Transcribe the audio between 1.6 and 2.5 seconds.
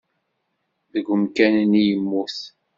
i yemmut.